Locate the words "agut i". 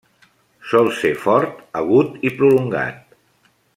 1.83-2.33